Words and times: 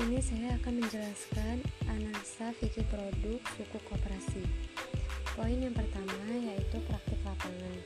sini 0.00 0.16
saya 0.24 0.56
akan 0.56 0.80
menjelaskan 0.80 1.60
analisa 1.84 2.56
fikih 2.56 2.88
produk 2.88 3.36
suku 3.52 3.76
koperasi. 3.84 4.48
Poin 5.36 5.60
yang 5.60 5.76
pertama 5.76 6.24
yaitu 6.40 6.80
praktik 6.88 7.20
lapangan. 7.20 7.76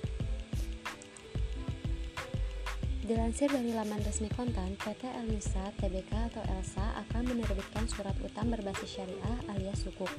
Dilansir 3.03 3.51
dari 3.51 3.75
laman 3.75 3.99
resmi 4.07 4.31
kontan, 4.31 4.79
PT 4.79 5.11
Elnisa 5.11 5.75
Tbk 5.83 6.15
atau 6.31 6.43
Elsa 6.55 6.87
akan 7.03 7.35
menerbitkan 7.35 7.91
surat 7.91 8.15
utang 8.23 8.47
berbasis 8.47 8.95
syariah 8.95 9.39
alias 9.51 9.83
sukuk. 9.83 10.15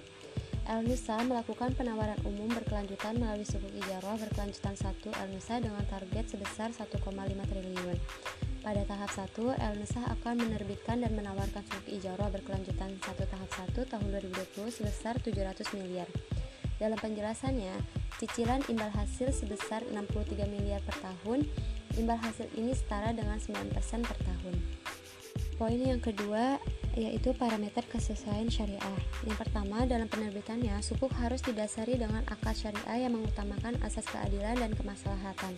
Elnisa 0.68 1.16
melakukan 1.24 1.80
penawaran 1.80 2.20
umum 2.28 2.52
berkelanjutan 2.52 3.16
melalui 3.24 3.48
sukuk 3.48 3.72
ijarah 3.72 4.20
berkelanjutan 4.20 4.76
1 4.76 5.00
Elnisa 5.00 5.64
dengan 5.64 5.88
target 5.88 6.28
sebesar 6.28 6.76
1,5 6.76 6.92
triliun. 7.24 7.98
Pada 8.66 8.82
tahap 8.82 9.14
1, 9.14 9.62
Elnisa 9.62 10.02
akan 10.10 10.42
menerbitkan 10.42 10.98
dan 10.98 11.14
menawarkan 11.14 11.62
suku 11.70 12.02
ijarah 12.02 12.34
berkelanjutan 12.34 12.98
1 12.98 13.14
tahap 13.14 13.50
1 13.62 13.78
tahun 13.78 14.08
2020 14.10 14.74
sebesar 14.74 15.22
700 15.22 15.78
miliar. 15.78 16.10
Dalam 16.82 16.98
penjelasannya, 16.98 17.78
cicilan 18.18 18.66
imbal 18.66 18.90
hasil 18.90 19.38
sebesar 19.38 19.86
63 19.86 20.50
miliar 20.50 20.82
per 20.82 20.98
tahun. 20.98 21.46
Imbal 21.94 22.18
hasil 22.18 22.50
ini 22.58 22.74
setara 22.74 23.14
dengan 23.14 23.38
9% 23.38 23.70
per 24.02 24.18
tahun. 24.26 24.58
Poin 25.62 25.78
yang 25.78 26.02
kedua 26.02 26.58
yaitu 26.96 27.36
parameter 27.36 27.84
kesesuaian 27.92 28.48
syariah. 28.48 29.00
Yang 29.28 29.46
pertama, 29.46 29.84
dalam 29.84 30.08
penerbitannya, 30.08 30.80
sukuk 30.80 31.12
harus 31.20 31.44
didasari 31.44 32.00
dengan 32.00 32.24
akad 32.32 32.56
syariah 32.56 33.06
yang 33.06 33.20
mengutamakan 33.20 33.76
asas 33.84 34.08
keadilan 34.08 34.56
dan 34.56 34.72
kemaslahatan 34.74 35.54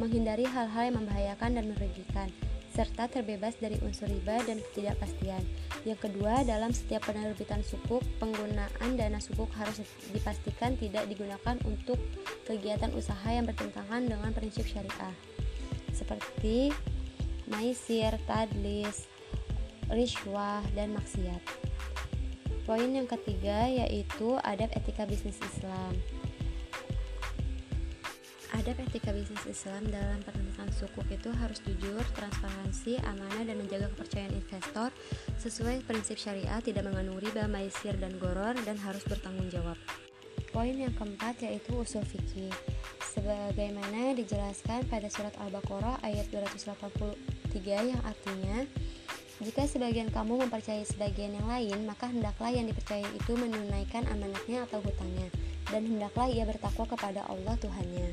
menghindari 0.00 0.48
hal-hal 0.48 0.88
yang 0.88 0.96
membahayakan 0.96 1.60
dan 1.60 1.64
merugikan, 1.68 2.32
serta 2.72 3.10
terbebas 3.12 3.52
dari 3.60 3.76
unsur 3.84 4.08
riba 4.08 4.40
dan 4.48 4.62
ketidakpastian. 4.72 5.44
Yang 5.84 6.08
kedua, 6.08 6.40
dalam 6.48 6.72
setiap 6.72 7.04
penerbitan 7.04 7.60
sukuk, 7.60 8.00
penggunaan 8.16 8.96
dana 8.96 9.20
sukuk 9.20 9.52
harus 9.60 9.84
dipastikan 10.16 10.80
tidak 10.80 11.04
digunakan 11.10 11.60
untuk 11.68 12.00
kegiatan 12.48 12.88
usaha 12.96 13.28
yang 13.28 13.44
bertentangan 13.44 14.08
dengan 14.08 14.32
prinsip 14.32 14.64
syariah, 14.64 15.14
seperti 15.92 16.72
maisir, 17.52 18.16
tadlis, 18.24 19.04
riswah, 19.90 20.62
dan 20.72 20.94
maksiat. 20.94 21.42
Poin 22.64 22.86
yang 22.86 23.10
ketiga 23.10 23.66
yaitu 23.66 24.38
adab 24.46 24.70
etika 24.78 25.02
bisnis 25.02 25.38
Islam. 25.42 25.94
Adab 28.50 28.82
etika 28.82 29.14
bisnis 29.14 29.46
Islam 29.46 29.86
dalam 29.90 30.18
penentuan 30.26 30.70
sukuk 30.74 31.06
itu 31.10 31.30
harus 31.34 31.62
jujur, 31.62 32.02
transparansi, 32.18 32.98
amanah, 33.06 33.46
dan 33.46 33.56
menjaga 33.58 33.86
kepercayaan 33.94 34.34
investor 34.34 34.90
sesuai 35.38 35.86
prinsip 35.86 36.18
syariah, 36.18 36.58
tidak 36.58 36.86
mengandung 36.86 37.22
riba, 37.22 37.46
maisir, 37.46 37.94
dan 37.98 38.10
goror, 38.18 38.58
dan 38.66 38.74
harus 38.82 39.06
bertanggung 39.06 39.50
jawab. 39.54 39.78
Poin 40.50 40.74
yang 40.74 40.90
keempat 40.98 41.38
yaitu 41.46 41.78
usul 41.78 42.02
fikih. 42.02 42.50
Sebagaimana 43.14 44.18
dijelaskan 44.18 44.82
pada 44.90 45.06
surat 45.06 45.34
Al-Baqarah 45.38 46.02
ayat 46.02 46.26
283 46.34 47.14
yang 47.64 48.02
artinya 48.02 48.66
jika 49.40 49.64
sebagian 49.64 50.12
kamu 50.12 50.44
mempercayai 50.46 50.84
sebagian 50.84 51.32
yang 51.36 51.48
lain, 51.48 51.88
maka 51.88 52.08
hendaklah 52.08 52.52
yang 52.52 52.68
dipercayai 52.68 53.08
itu 53.08 53.32
menunaikan 53.36 54.04
amanatnya 54.12 54.68
atau 54.68 54.84
hutangnya, 54.84 55.32
dan 55.72 55.88
hendaklah 55.88 56.28
ia 56.28 56.44
bertakwa 56.44 56.84
kepada 56.84 57.24
Allah 57.28 57.56
Tuhannya 57.56 58.12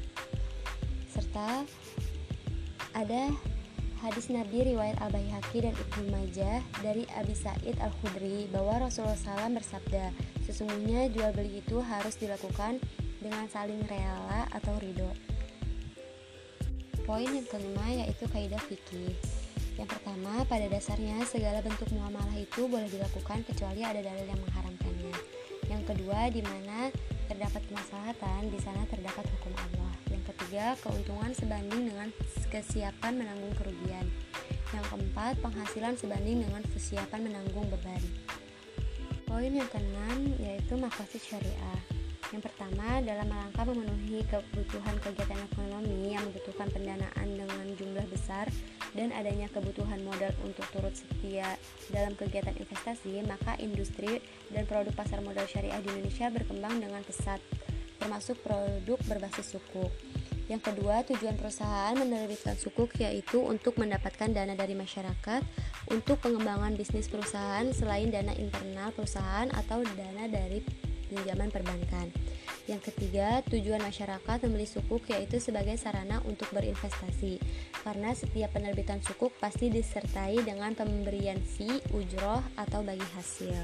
serta 1.18 1.66
ada 2.94 3.34
hadis 4.06 4.30
Nabi 4.30 4.70
riwayat 4.70 5.02
Al 5.02 5.10
Baihaqi 5.10 5.66
dan 5.66 5.74
Ibnu 5.74 6.14
Majah 6.14 6.62
dari 6.86 7.10
Abi 7.18 7.34
Sa'id 7.34 7.74
Al 7.82 7.90
Khudri 7.98 8.46
bahwa 8.54 8.86
Rasulullah 8.86 9.18
SAW 9.18 9.58
bersabda, 9.58 10.14
sesungguhnya 10.46 11.10
jual 11.10 11.34
beli 11.34 11.66
itu 11.66 11.82
harus 11.82 12.14
dilakukan 12.22 12.78
dengan 13.18 13.50
saling 13.50 13.82
rela 13.90 14.46
atau 14.54 14.78
ridho. 14.78 15.10
Poin 17.02 17.26
yang 17.26 17.48
kelima 17.50 17.88
yaitu 18.06 18.30
kaidah 18.30 18.62
fikih. 18.70 19.18
Yang 19.78 19.94
pertama, 19.94 20.42
pada 20.50 20.66
dasarnya 20.66 21.22
segala 21.30 21.62
bentuk 21.62 21.86
muamalah 21.94 22.34
itu 22.34 22.66
boleh 22.66 22.90
dilakukan 22.90 23.46
kecuali 23.46 23.86
ada 23.86 24.02
dalil 24.02 24.26
yang 24.26 24.42
mengharamkannya. 24.42 25.14
Yang 25.70 25.84
kedua, 25.94 26.34
di 26.34 26.42
mana 26.42 26.90
terdapat 27.30 27.62
kemaslahatan, 27.70 28.50
di 28.50 28.58
sana 28.58 28.82
terdapat 28.90 29.22
hukum 29.38 29.54
Allah. 29.54 29.94
Yang 30.10 30.34
ketiga, 30.34 30.74
keuntungan 30.82 31.30
sebanding 31.38 31.94
dengan 31.94 32.10
kesiapan 32.50 33.14
menanggung 33.22 33.54
kerugian. 33.54 34.10
Yang 34.74 34.86
keempat, 34.90 35.34
penghasilan 35.46 35.94
sebanding 35.94 36.42
dengan 36.42 36.66
kesiapan 36.74 37.30
menanggung 37.30 37.70
beban. 37.70 38.02
Poin 39.30 39.52
yang 39.54 39.70
keenam 39.70 40.34
yaitu 40.42 40.74
makasih 40.74 41.22
syariah. 41.22 41.82
Yang 42.34 42.50
pertama, 42.50 43.00
dalam 43.06 43.30
rangka 43.30 43.62
memenuhi 43.62 44.26
kebutuhan 44.26 44.98
kegiatan 45.06 45.40
ekonomi 45.54 46.18
yang 46.18 46.26
membutuhkan 46.28 46.68
pendanaan 46.74 47.28
dengan 47.36 47.68
jumlah 47.78 48.08
besar 48.12 48.50
dan 48.98 49.14
adanya 49.14 49.46
kebutuhan 49.54 50.02
modal 50.02 50.34
untuk 50.42 50.66
turut 50.74 50.98
setia 50.98 51.54
dalam 51.94 52.18
kegiatan 52.18 52.58
investasi, 52.58 53.22
maka 53.30 53.54
industri 53.62 54.18
dan 54.50 54.66
produk 54.66 54.92
pasar 54.98 55.22
modal 55.22 55.46
syariah 55.46 55.78
di 55.86 55.94
Indonesia 55.94 56.34
berkembang 56.34 56.82
dengan 56.82 57.06
pesat, 57.06 57.38
termasuk 58.02 58.42
produk 58.42 58.98
berbasis 59.06 59.54
sukuk. 59.54 59.94
Yang 60.50 60.72
kedua, 60.74 61.04
tujuan 61.06 61.36
perusahaan 61.36 61.92
menerbitkan 61.94 62.56
sukuk 62.58 62.96
yaitu 62.98 63.38
untuk 63.44 63.78
mendapatkan 63.78 64.32
dana 64.32 64.56
dari 64.56 64.74
masyarakat 64.74 65.44
untuk 65.92 66.18
pengembangan 66.24 66.74
bisnis 66.74 67.12
perusahaan 67.12 67.68
selain 67.76 68.10
dana 68.10 68.32
internal 68.34 68.96
perusahaan 68.96 69.52
atau 69.52 69.84
dana 69.94 70.26
dari 70.32 70.64
pinjaman 71.12 71.52
perbankan. 71.52 72.12
Yang 72.68 72.92
ketiga, 72.92 73.40
tujuan 73.48 73.80
masyarakat 73.80 74.44
membeli 74.44 74.68
sukuk 74.68 75.08
yaitu 75.08 75.40
sebagai 75.40 75.80
sarana 75.80 76.20
untuk 76.28 76.52
berinvestasi. 76.52 77.40
Karena 77.80 78.12
setiap 78.12 78.52
penerbitan 78.52 79.00
sukuk 79.00 79.32
pasti 79.40 79.72
disertai 79.72 80.44
dengan 80.44 80.76
pemberian 80.76 81.40
fee, 81.40 81.80
ujroh, 81.96 82.44
atau 82.60 82.84
bagi 82.84 83.08
hasil. 83.16 83.56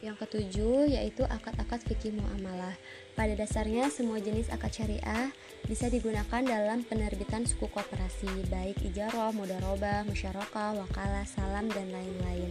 Yang 0.00 0.24
ketujuh 0.24 0.96
yaitu 0.96 1.20
akad-akad 1.28 1.84
fikih 1.84 2.16
muamalah. 2.16 2.72
Pada 3.12 3.36
dasarnya 3.36 3.92
semua 3.92 4.16
jenis 4.24 4.48
akad 4.48 4.72
syariah 4.72 5.28
bisa 5.68 5.92
digunakan 5.92 6.40
dalam 6.40 6.80
penerbitan 6.80 7.44
suku 7.44 7.68
kooperasi, 7.68 8.48
baik 8.48 8.80
ijarah, 8.88 9.36
mudarobah, 9.36 10.08
musyarakah, 10.08 10.80
wakalah, 10.80 11.28
salam, 11.28 11.68
dan 11.68 11.92
lain-lain. 11.92 12.48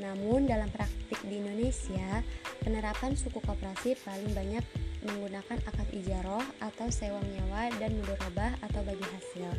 Namun 0.00 0.48
dalam 0.48 0.72
praktik 0.72 1.20
di 1.28 1.44
Indonesia, 1.44 2.24
penerapan 2.64 3.14
suku 3.14 3.38
kooperasi 3.44 4.00
paling 4.02 4.32
banyak 4.32 4.64
menggunakan 5.04 5.60
akad 5.68 5.88
ijarah 5.92 6.44
atau 6.58 6.88
sewa 6.88 7.20
nyewa 7.20 7.68
dan 7.76 7.94
mudorobah 8.00 8.56
atau 8.64 8.80
bagi 8.82 9.04
hasil. 9.04 9.50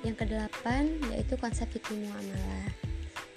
Yang 0.00 0.16
kedelapan 0.24 0.96
yaitu 1.12 1.36
konsep 1.36 1.68
fikih 1.72 2.08
muamalah. 2.08 2.72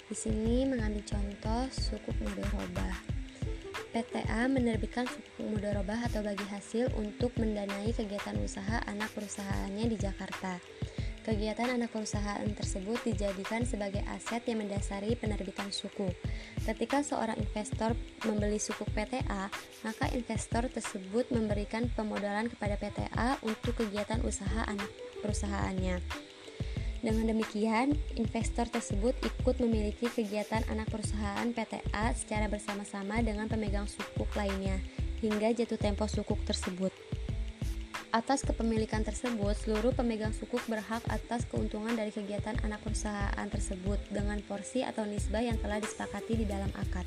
Di 0.08 0.16
sini 0.16 0.68
mengambil 0.68 1.04
contoh 1.04 1.68
sukuk 1.72 2.16
mudorobah. 2.20 2.96
PTA 3.92 4.50
menerbitkan 4.50 5.06
sukuk 5.06 5.44
mudorobah 5.54 6.08
atau 6.08 6.20
bagi 6.20 6.44
hasil 6.48 6.92
untuk 6.98 7.36
mendanai 7.40 7.92
kegiatan 7.92 8.36
usaha 8.42 8.80
anak 8.88 9.12
perusahaannya 9.12 9.86
di 9.92 9.96
Jakarta. 9.96 10.60
Kegiatan 11.24 11.80
anak 11.80 11.88
perusahaan 11.88 12.44
tersebut 12.52 13.00
dijadikan 13.00 13.64
sebagai 13.64 14.04
aset 14.12 14.44
yang 14.44 14.60
mendasari 14.60 15.16
penerbitan 15.16 15.72
suku. 15.72 16.12
Ketika 16.68 17.00
seorang 17.00 17.40
investor 17.40 17.96
membeli 18.28 18.60
sukuk 18.60 18.92
PTA, 18.92 19.48
maka 19.88 20.12
investor 20.12 20.68
tersebut 20.68 21.32
memberikan 21.32 21.88
pemodalan 21.96 22.52
kepada 22.52 22.76
PTA 22.76 23.40
untuk 23.40 23.72
kegiatan 23.72 24.20
usaha 24.20 24.68
anak 24.68 24.92
perusahaannya. 25.24 26.04
Dengan 27.00 27.32
demikian, 27.32 27.96
investor 28.20 28.68
tersebut 28.68 29.16
ikut 29.24 29.56
memiliki 29.64 30.12
kegiatan 30.12 30.60
anak 30.68 30.92
perusahaan 30.92 31.48
PTA 31.56 32.12
secara 32.12 32.52
bersama-sama 32.52 33.24
dengan 33.24 33.48
pemegang 33.48 33.88
sukuk 33.88 34.28
lainnya 34.36 34.76
hingga 35.24 35.56
jatuh 35.56 35.80
tempo 35.80 36.04
sukuk 36.04 36.44
tersebut. 36.44 36.92
Atas 38.14 38.46
kepemilikan 38.46 39.02
tersebut, 39.02 39.58
seluruh 39.58 39.90
pemegang 39.90 40.30
sukuk 40.30 40.62
berhak 40.70 41.02
atas 41.10 41.42
keuntungan 41.50 41.98
dari 41.98 42.14
kegiatan 42.14 42.54
anak 42.62 42.78
perusahaan 42.86 43.48
tersebut 43.50 43.98
dengan 44.06 44.38
porsi 44.46 44.86
atau 44.86 45.02
nisbah 45.02 45.42
yang 45.42 45.58
telah 45.58 45.82
disepakati 45.82 46.38
di 46.38 46.46
dalam 46.46 46.70
akad. 46.78 47.02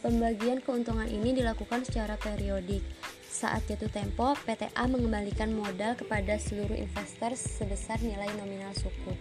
Pembagian 0.00 0.64
keuntungan 0.64 1.04
ini 1.04 1.36
dilakukan 1.36 1.84
secara 1.84 2.16
periodik, 2.16 2.80
saat 3.28 3.68
jatuh 3.68 3.92
tempo, 3.92 4.32
PTA 4.48 4.88
mengembalikan 4.88 5.52
modal 5.52 5.92
kepada 5.92 6.40
seluruh 6.40 6.72
investor 6.72 7.36
sebesar 7.36 8.00
nilai 8.00 8.32
nominal 8.40 8.72
suku. 8.80 9.12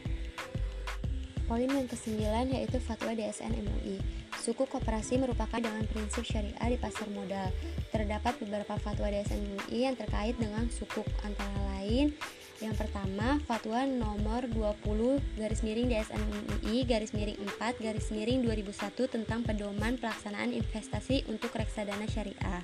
Poin 1.52 1.68
yang 1.68 1.92
kesembilan 1.92 2.48
yaitu 2.48 2.80
fatwa 2.80 3.12
DSN 3.12 3.60
MUI. 3.60 4.17
Suku 4.48 4.64
koperasi 4.64 5.20
merupakan 5.20 5.60
dengan 5.60 5.84
prinsip 5.92 6.24
syariah 6.24 6.72
di 6.72 6.80
pasar 6.80 7.12
modal. 7.12 7.52
Terdapat 7.92 8.40
beberapa 8.40 8.80
fatwa 8.80 9.12
DSN 9.12 9.44
MUI 9.44 9.92
yang 9.92 10.00
terkait 10.00 10.40
dengan 10.40 10.72
suku 10.72 11.04
antara 11.28 11.52
lain 11.76 12.16
Yang 12.64 12.80
pertama, 12.80 13.44
Fatwa 13.44 13.84
nomor 13.84 14.48
20 14.48 15.20
garis 15.36 15.62
miring 15.68 15.92
DSN 15.92 16.24
MUI 16.32 16.88
garis 16.88 17.12
miring 17.12 17.38
4 17.60 17.84
garis 17.84 18.08
miring 18.08 18.40
2001 18.48 18.98
tentang 19.12 19.44
pedoman 19.44 20.00
pelaksanaan 20.00 20.56
investasi 20.56 21.28
untuk 21.28 21.52
reksadana 21.52 22.08
syariah. 22.08 22.64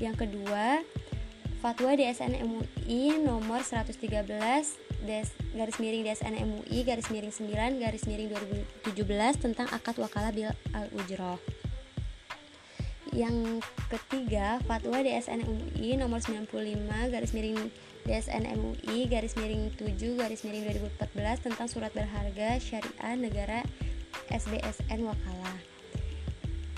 Yang 0.00 0.24
kedua, 0.24 0.82
Fatwa 1.58 1.90
DSN 1.90 2.38
MUI 2.38 3.18
nomor 3.18 3.66
113 3.66 3.98
des, 5.02 5.26
garis 5.58 5.76
miring 5.82 6.06
DSN 6.06 6.38
MUI 6.46 6.86
garis 6.86 7.10
miring 7.10 7.34
9 7.34 7.82
garis 7.82 8.06
miring 8.06 8.30
2017 8.86 9.42
tentang 9.42 9.66
akad 9.74 9.98
wakalah 9.98 10.30
bil 10.30 10.54
al 10.70 10.86
ujroh. 10.94 11.42
Yang 13.10 13.66
ketiga, 13.90 14.62
Fatwa 14.70 15.02
DSN 15.02 15.42
MUI 15.50 15.98
nomor 15.98 16.22
95 16.22 16.46
garis 17.10 17.34
miring 17.34 17.74
DSN 18.06 18.54
MUI 18.54 19.10
garis 19.10 19.34
miring 19.34 19.74
7 19.74 20.14
garis 20.14 20.46
miring 20.46 20.62
2014 20.94 21.42
tentang 21.42 21.66
surat 21.66 21.90
berharga 21.90 22.62
syariah 22.62 23.18
negara 23.18 23.66
SBSN 24.30 25.02
Wakalah. 25.02 25.58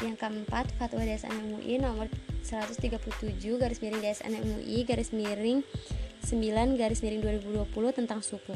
Yang 0.00 0.16
keempat, 0.24 0.72
Fatwa 0.80 1.04
DSN 1.04 1.36
MUI 1.52 1.76
nomor 1.76 2.08
137 2.44 3.40
garis 3.60 3.78
miring 3.81 4.02
DSN 4.02 4.32
MUI 4.40 4.78
garis 4.88 5.10
miring 5.12 5.60
9 6.25 6.81
garis 6.81 7.00
miring 7.00 7.22
2020 7.22 7.98
tentang 7.98 8.20
suku. 8.20 8.54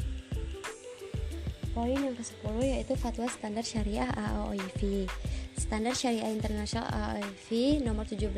Poin 1.75 1.91
yang 1.91 2.15
ke-10 2.15 2.55
yaitu 2.63 2.95
Fatwa 2.95 3.27
Standar 3.27 3.67
Syariah 3.67 4.07
AOIV. 4.07 5.11
Standar 5.59 5.91
Syariah 5.91 6.31
Internasional 6.31 6.87
AOIV 6.87 7.83
nomor 7.83 8.07
17 8.07 8.31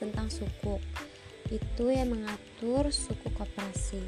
tentang 0.00 0.32
suku 0.32 0.80
itu 1.52 1.84
yang 1.88 2.12
mengatur 2.12 2.88
suku 2.88 3.28
koperasi. 3.36 4.04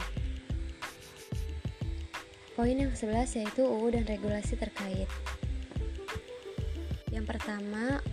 Poin 2.57 2.77
yang 2.77 2.93
ke-11 2.93 3.41
yaitu 3.41 3.65
UU 3.65 3.97
dan 3.97 4.05
regulasi 4.05 4.57
terkait. 4.57 5.09
Yang 7.09 7.25
pertama, 7.37 8.05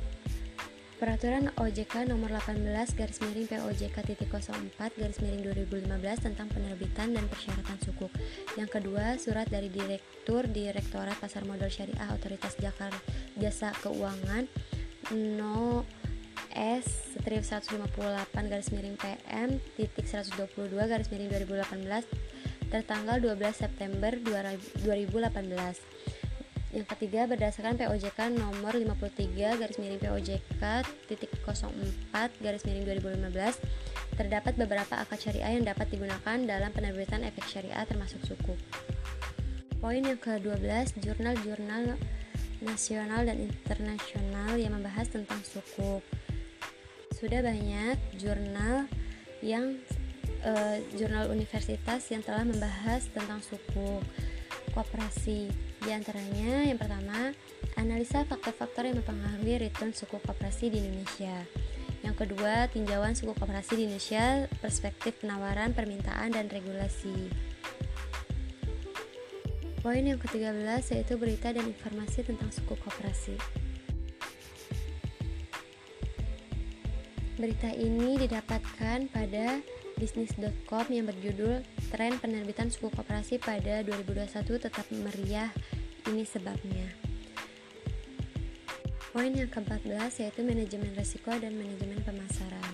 Peraturan 0.98 1.54
OJK 1.62 2.10
nomor 2.10 2.42
18 2.42 2.98
garis 2.98 3.22
miring 3.22 3.46
POJK 3.46 4.02
titik 4.02 4.34
04 4.34 4.74
garis 4.98 5.22
miring 5.22 5.46
2015 5.46 5.94
tentang 6.26 6.50
penerbitan 6.50 7.14
dan 7.14 7.22
persyaratan 7.30 7.78
sukuk. 7.86 8.10
Yang 8.58 8.82
kedua, 8.82 9.14
surat 9.22 9.46
dari 9.46 9.70
Direktur 9.70 10.50
Direktorat 10.50 11.14
Pasar 11.22 11.46
Modal 11.46 11.70
Syariah 11.70 12.10
Otoritas 12.18 12.58
Jakarta 12.58 12.98
Jasa 13.38 13.78
Keuangan 13.78 14.50
no 15.14 15.86
S 16.58 17.14
strip 17.14 17.46
158 17.46 18.34
garis 18.50 18.74
miring 18.74 18.98
PM 18.98 19.62
titik 19.78 20.10
122 20.10 20.74
garis 20.82 21.14
miring 21.14 21.30
2018 21.30 22.74
tertanggal 22.74 23.22
12 23.22 23.38
September 23.54 24.18
2018 24.18 24.82
yang 26.76 26.84
ketiga 26.84 27.24
berdasarkan 27.32 27.80
POJK 27.80 28.36
nomor 28.36 28.76
53 28.76 29.32
garis 29.56 29.80
miring 29.80 30.04
POJK 30.04 30.64
titik 31.08 31.32
04 31.48 31.64
garis 32.44 32.64
miring 32.68 32.84
2015 32.84 34.20
terdapat 34.20 34.54
beberapa 34.60 35.00
akad 35.00 35.20
syariah 35.22 35.56
yang 35.56 35.64
dapat 35.64 35.88
digunakan 35.88 36.38
dalam 36.44 36.70
penerbitan 36.76 37.24
efek 37.24 37.48
syariah 37.48 37.88
termasuk 37.88 38.20
suku. 38.28 38.54
Poin 39.80 40.04
yang 40.04 40.20
ke-12 40.20 41.00
jurnal-jurnal 41.00 41.96
nasional 42.60 43.22
dan 43.24 43.38
internasional 43.38 44.58
yang 44.58 44.74
membahas 44.74 45.08
tentang 45.08 45.40
suku 45.46 46.02
sudah 47.14 47.42
banyak 47.42 47.98
jurnal 48.18 48.90
yang 49.42 49.78
uh, 50.46 50.78
jurnal 50.98 51.30
universitas 51.30 52.10
yang 52.14 52.22
telah 52.26 52.46
membahas 52.46 53.06
tentang 53.14 53.42
suku 53.42 54.02
koperasi. 54.74 55.67
Di 55.88 55.96
antaranya 55.96 56.68
yang 56.68 56.76
pertama, 56.76 57.32
analisa 57.80 58.28
faktor-faktor 58.28 58.92
yang 58.92 59.00
mempengaruhi 59.00 59.72
return 59.72 59.96
suku 59.96 60.20
koperasi 60.20 60.68
di 60.68 60.84
Indonesia. 60.84 61.48
Yang 62.04 62.28
kedua, 62.28 62.68
tinjauan 62.68 63.16
suku 63.16 63.32
koperasi 63.32 63.80
di 63.80 63.84
Indonesia, 63.88 64.52
perspektif 64.60 65.24
penawaran, 65.24 65.72
permintaan, 65.72 66.36
dan 66.36 66.52
regulasi. 66.52 67.32
Poin 69.80 70.04
yang 70.04 70.20
ke-13 70.20 70.92
yaitu 70.92 71.16
berita 71.16 71.56
dan 71.56 71.64
informasi 71.64 72.20
tentang 72.28 72.52
suku 72.52 72.76
koperasi. 72.84 73.40
Berita 77.40 77.72
ini 77.72 78.20
didapatkan 78.20 79.08
pada 79.08 79.64
bisnis.com 79.98 80.86
yang 80.94 81.10
berjudul 81.10 81.66
Tren 81.90 82.22
Penerbitan 82.22 82.70
Suku 82.70 82.94
Koperasi 82.94 83.42
pada 83.42 83.82
2021 83.82 84.30
tetap 84.62 84.86
meriah, 84.94 85.50
ini 86.10 86.24
sebabnya. 86.24 86.88
Poin 89.12 89.34
yang 89.34 89.50
ke-14 89.50 90.24
yaitu 90.24 90.46
manajemen 90.46 90.94
risiko 90.94 91.34
dan 91.36 91.58
manajemen 91.58 92.00
pemasaran. 92.06 92.74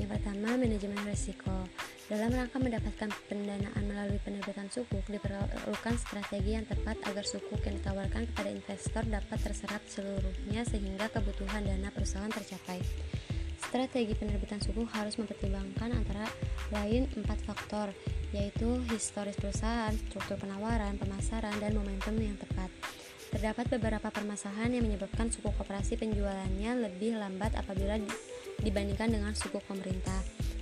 Yang 0.00 0.18
pertama, 0.18 0.56
manajemen 0.56 1.00
risiko. 1.06 1.68
Dalam 2.10 2.34
rangka 2.34 2.58
mendapatkan 2.58 3.06
pendanaan 3.30 3.82
melalui 3.86 4.18
penerbitan 4.18 4.66
sukuk, 4.66 5.06
diperlukan 5.06 5.94
strategi 5.94 6.58
yang 6.58 6.66
tepat 6.66 6.98
agar 7.06 7.22
sukuk 7.22 7.62
yang 7.62 7.78
ditawarkan 7.78 8.26
kepada 8.34 8.50
investor 8.50 9.06
dapat 9.06 9.38
terserap 9.38 9.78
seluruhnya 9.86 10.66
sehingga 10.66 11.06
kebutuhan 11.06 11.62
dana 11.62 11.86
perusahaan 11.94 12.32
tercapai. 12.32 12.82
Strategi 13.62 14.18
penerbitan 14.18 14.58
suku 14.58 14.82
harus 14.90 15.14
mempertimbangkan 15.22 15.94
antara 15.94 16.26
lain 16.74 17.06
empat 17.14 17.38
faktor, 17.46 17.94
yaitu 18.30 18.78
historis 18.90 19.34
perusahaan, 19.34 19.90
struktur 20.06 20.38
penawaran, 20.38 20.94
pemasaran, 20.98 21.54
dan 21.58 21.74
momentum 21.74 22.14
yang 22.18 22.38
tepat. 22.38 22.70
Terdapat 23.30 23.70
beberapa 23.78 24.10
permasalahan 24.10 24.74
yang 24.74 24.86
menyebabkan 24.86 25.30
suku 25.30 25.54
koperasi 25.54 25.94
penjualannya 25.98 26.90
lebih 26.90 27.18
lambat 27.18 27.54
apabila 27.54 27.98
dibandingkan 28.62 29.14
dengan 29.14 29.34
suku 29.34 29.62
pemerintah. 29.66 30.18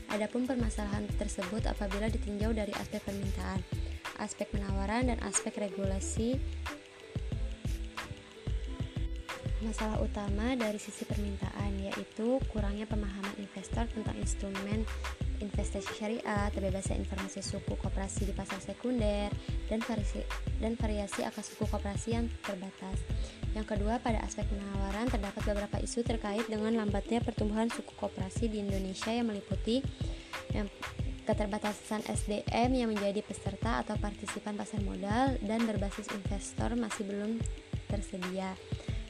Adapun 0.08 0.48
permasalahan 0.48 1.04
tersebut 1.20 1.68
apabila 1.68 2.08
ditinjau 2.08 2.56
dari 2.56 2.72
aspek 2.76 3.04
permintaan, 3.04 3.60
aspek 4.20 4.48
penawaran, 4.48 5.12
dan 5.12 5.18
aspek 5.24 5.52
regulasi 5.60 6.40
Masalah 9.58 9.98
utama 9.98 10.54
dari 10.54 10.78
sisi 10.78 11.02
permintaan 11.02 11.82
yaitu 11.82 12.38
kurangnya 12.54 12.86
pemahaman 12.86 13.34
investor 13.42 13.90
tentang 13.90 14.14
instrumen 14.22 14.86
investasi 15.38 15.90
syariah, 15.96 16.50
terbebasnya 16.50 16.98
informasi 16.98 17.40
suku 17.42 17.74
koperasi 17.78 18.28
di 18.28 18.34
pasar 18.34 18.58
sekunder, 18.60 19.30
dan 19.70 19.80
variasi, 19.82 20.22
dan 20.58 20.74
variasi 20.74 21.22
akar 21.24 21.42
suku 21.42 21.64
koperasi 21.66 22.18
yang 22.18 22.26
terbatas. 22.42 22.98
Yang 23.54 23.66
kedua, 23.74 23.98
pada 24.02 24.22
aspek 24.22 24.46
penawaran 24.50 25.08
terdapat 25.08 25.42
beberapa 25.46 25.76
isu 25.82 26.04
terkait 26.04 26.44
dengan 26.46 26.74
lambatnya 26.76 27.22
pertumbuhan 27.22 27.70
suku 27.70 27.94
koperasi 27.96 28.50
di 28.50 28.62
Indonesia 28.62 29.10
yang 29.10 29.30
meliputi 29.30 29.80
yang 30.54 30.68
keterbatasan 31.28 32.00
SDM 32.08 32.72
yang 32.72 32.88
menjadi 32.88 33.20
peserta 33.20 33.84
atau 33.84 34.00
partisipan 34.00 34.56
pasar 34.56 34.80
modal 34.80 35.36
dan 35.44 35.60
berbasis 35.68 36.08
investor 36.16 36.72
masih 36.72 37.04
belum 37.04 37.36
tersedia. 37.84 38.56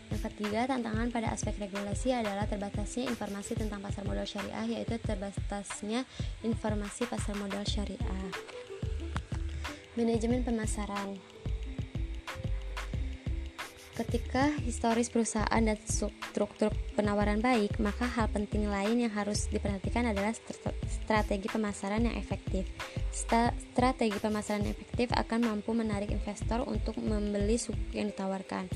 Yang 0.09 0.23
ketiga, 0.33 0.65
tantangan 0.65 1.13
pada 1.13 1.29
aspek 1.37 1.55
regulasi 1.61 2.17
adalah 2.17 2.49
terbatasnya 2.49 3.09
informasi 3.13 3.61
tentang 3.61 3.85
pasar 3.85 4.09
modal 4.09 4.25
syariah, 4.25 4.81
yaitu 4.81 4.97
terbatasnya 4.97 6.09
informasi 6.41 7.05
pasar 7.05 7.37
modal 7.37 7.65
syariah. 7.69 8.33
Manajemen 9.99 10.47
pemasaran 10.47 11.19
Ketika 13.99 14.55
historis 14.63 15.11
perusahaan 15.11 15.59
dan 15.59 15.75
struktur 15.83 16.71
penawaran 16.95 17.43
baik, 17.43 17.83
maka 17.83 18.07
hal 18.07 18.31
penting 18.31 18.71
lain 18.71 19.03
yang 19.03 19.11
harus 19.11 19.51
diperhatikan 19.51 20.07
adalah 20.07 20.31
strategi 20.87 21.51
pemasaran 21.51 22.07
yang 22.07 22.15
efektif. 22.15 22.71
Strategi 23.19 24.15
pemasaran 24.23 24.63
efektif 24.71 25.11
akan 25.11 25.51
mampu 25.51 25.75
menarik 25.75 26.15
investor 26.15 26.63
untuk 26.71 26.95
membeli 27.03 27.59
suku 27.59 27.99
yang 27.99 28.15
ditawarkan. 28.15 28.71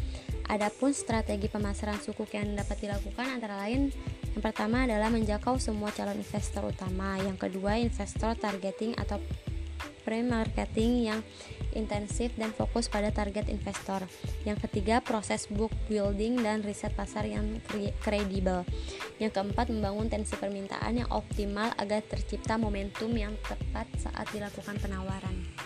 Adapun 0.51 0.91
strategi 0.91 1.47
pemasaran 1.47 2.03
sukuk 2.03 2.35
yang 2.35 2.59
dapat 2.59 2.83
dilakukan 2.83 3.39
antara 3.39 3.63
lain 3.63 3.95
yang 4.33 4.43
pertama 4.43 4.89
adalah 4.89 5.13
menjangkau 5.13 5.61
semua 5.63 5.95
calon 5.95 6.19
investor 6.19 6.67
utama, 6.67 7.21
yang 7.23 7.39
kedua 7.39 7.79
investor 7.79 8.35
targeting 8.35 8.99
atau 8.99 9.23
pre-marketing 10.03 11.13
yang 11.13 11.21
intensif 11.75 12.33
dan 12.39 12.51
fokus 12.53 12.89
pada 12.89 13.13
target 13.13 13.49
investor. 13.49 14.05
Yang 14.43 14.69
ketiga, 14.69 15.01
proses 15.01 15.47
book 15.49 15.73
building 15.87 16.41
dan 16.41 16.65
riset 16.65 16.93
pasar 16.97 17.25
yang 17.29 17.61
kredibel. 18.03 18.65
Yang 19.23 19.41
keempat, 19.41 19.71
membangun 19.71 20.09
tensi 20.11 20.35
permintaan 20.37 21.05
yang 21.05 21.09
optimal 21.11 21.73
agar 21.79 22.05
tercipta 22.05 22.59
momentum 22.59 23.13
yang 23.15 23.37
tepat 23.47 23.87
saat 23.97 24.27
dilakukan 24.35 24.77
penawaran. 24.83 25.62